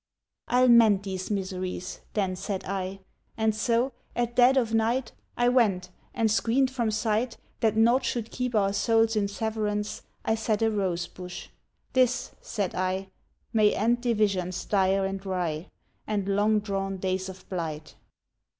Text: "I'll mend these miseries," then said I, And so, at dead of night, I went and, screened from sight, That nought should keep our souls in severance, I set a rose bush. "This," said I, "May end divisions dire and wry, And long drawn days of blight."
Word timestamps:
"I'll 0.47 0.67
mend 0.67 1.03
these 1.03 1.29
miseries," 1.29 2.01
then 2.13 2.35
said 2.35 2.63
I, 2.65 3.01
And 3.37 3.53
so, 3.55 3.91
at 4.15 4.35
dead 4.35 4.57
of 4.57 4.73
night, 4.73 5.11
I 5.37 5.47
went 5.47 5.91
and, 6.15 6.31
screened 6.31 6.71
from 6.71 6.89
sight, 6.89 7.37
That 7.59 7.77
nought 7.77 8.03
should 8.03 8.31
keep 8.31 8.55
our 8.55 8.73
souls 8.73 9.15
in 9.15 9.27
severance, 9.27 10.01
I 10.25 10.33
set 10.33 10.63
a 10.63 10.71
rose 10.71 11.05
bush. 11.05 11.49
"This," 11.93 12.31
said 12.41 12.73
I, 12.73 13.11
"May 13.53 13.75
end 13.75 14.01
divisions 14.01 14.65
dire 14.65 15.05
and 15.05 15.23
wry, 15.23 15.69
And 16.07 16.27
long 16.27 16.61
drawn 16.61 16.97
days 16.97 17.29
of 17.29 17.47
blight." 17.47 17.93